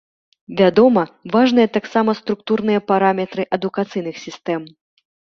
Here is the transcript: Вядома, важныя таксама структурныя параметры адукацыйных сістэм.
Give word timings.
Вядома, 0.59 1.01
важныя 1.33 1.67
таксама 1.75 2.15
структурныя 2.21 2.79
параметры 2.91 3.45
адукацыйных 3.59 4.15
сістэм. 4.25 4.61